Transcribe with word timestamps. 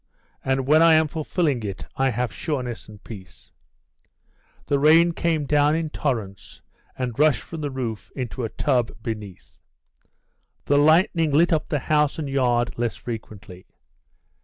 And 0.43 0.65
when 0.65 0.81
I 0.81 0.95
am 0.95 1.07
fulfilling 1.07 1.61
it 1.61 1.85
I 1.95 2.09
have 2.09 2.33
sureness 2.33 2.87
and 2.87 3.03
peace." 3.03 3.51
The 4.65 4.79
rain 4.79 5.11
came 5.11 5.45
down 5.45 5.75
in 5.75 5.91
torrents 5.91 6.63
and 6.97 7.19
rushed 7.19 7.43
from 7.43 7.61
the 7.61 7.69
roof 7.69 8.11
into 8.15 8.43
a 8.43 8.49
tub 8.49 8.89
beneath; 9.03 9.59
the 10.65 10.79
lightning 10.79 11.29
lit 11.29 11.53
up 11.53 11.69
the 11.69 11.77
house 11.81 12.17
and 12.17 12.27
yard 12.27 12.79
less 12.79 12.95
frequently. 12.95 13.67